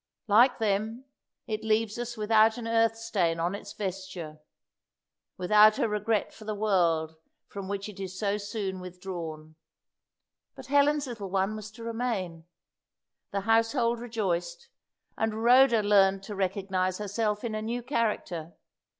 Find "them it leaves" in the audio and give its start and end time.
0.57-1.99